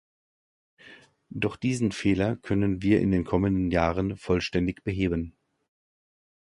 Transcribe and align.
Doch 1.29 1.57
diesen 1.57 1.91
Fehler 1.91 2.35
können 2.35 2.81
wir 2.81 3.01
in 3.01 3.11
den 3.11 3.23
kommenden 3.23 3.69
Jahren 3.69 4.17
vollständig 4.17 4.83
beheben. 4.83 5.37